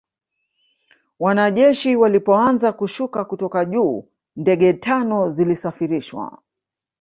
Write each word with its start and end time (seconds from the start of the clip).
wanajeshi 1.19 1.95
walipoanza 1.95 2.73
kushuka 2.73 3.25
kutoka 3.25 3.65
juu 3.65 4.07
Ndege 4.35 4.73
tano 4.73 5.31
zilisafirisha 5.31 6.31